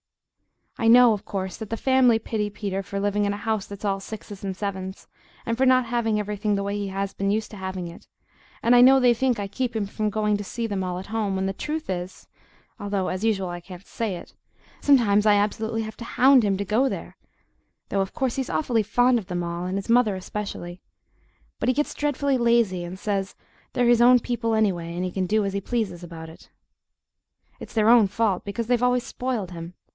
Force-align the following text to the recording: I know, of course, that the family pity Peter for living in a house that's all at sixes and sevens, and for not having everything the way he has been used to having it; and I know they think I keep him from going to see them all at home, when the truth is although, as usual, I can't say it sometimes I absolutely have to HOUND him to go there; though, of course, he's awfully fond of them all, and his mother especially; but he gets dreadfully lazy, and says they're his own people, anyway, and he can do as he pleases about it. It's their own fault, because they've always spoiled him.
I 0.79 0.87
know, 0.87 1.13
of 1.13 1.25
course, 1.25 1.57
that 1.57 1.69
the 1.69 1.77
family 1.77 2.17
pity 2.17 2.49
Peter 2.49 2.81
for 2.81 2.99
living 2.99 3.25
in 3.25 3.33
a 3.33 3.37
house 3.37 3.67
that's 3.67 3.85
all 3.85 3.97
at 3.97 4.01
sixes 4.01 4.43
and 4.43 4.57
sevens, 4.57 5.05
and 5.45 5.55
for 5.55 5.65
not 5.67 5.85
having 5.85 6.17
everything 6.19 6.55
the 6.55 6.63
way 6.63 6.75
he 6.75 6.87
has 6.87 7.13
been 7.13 7.29
used 7.29 7.51
to 7.51 7.57
having 7.57 7.87
it; 7.87 8.07
and 8.63 8.75
I 8.75 8.81
know 8.81 8.99
they 8.99 9.13
think 9.13 9.37
I 9.37 9.47
keep 9.47 9.75
him 9.75 9.85
from 9.85 10.09
going 10.09 10.37
to 10.37 10.43
see 10.43 10.65
them 10.65 10.83
all 10.83 10.97
at 10.97 11.05
home, 11.07 11.35
when 11.35 11.45
the 11.45 11.53
truth 11.53 11.87
is 11.87 12.27
although, 12.79 13.09
as 13.09 13.23
usual, 13.23 13.49
I 13.49 13.59
can't 13.59 13.85
say 13.85 14.15
it 14.15 14.33
sometimes 14.81 15.27
I 15.27 15.35
absolutely 15.35 15.83
have 15.83 15.97
to 15.97 16.03
HOUND 16.05 16.41
him 16.43 16.57
to 16.57 16.65
go 16.65 16.89
there; 16.89 17.15
though, 17.89 18.01
of 18.01 18.13
course, 18.15 18.37
he's 18.37 18.49
awfully 18.49 18.81
fond 18.81 19.19
of 19.19 19.27
them 19.27 19.43
all, 19.43 19.65
and 19.65 19.77
his 19.77 19.87
mother 19.89 20.15
especially; 20.15 20.81
but 21.59 21.69
he 21.69 21.73
gets 21.75 21.93
dreadfully 21.93 22.39
lazy, 22.39 22.83
and 22.83 22.97
says 22.97 23.35
they're 23.73 23.85
his 23.85 24.01
own 24.01 24.19
people, 24.19 24.55
anyway, 24.55 24.95
and 24.95 25.05
he 25.05 25.11
can 25.11 25.27
do 25.27 25.45
as 25.45 25.53
he 25.53 25.61
pleases 25.61 26.03
about 26.03 26.27
it. 26.29 26.49
It's 27.59 27.75
their 27.75 27.89
own 27.89 28.07
fault, 28.07 28.43
because 28.43 28.65
they've 28.65 28.81
always 28.81 29.03
spoiled 29.03 29.51
him. 29.51 29.75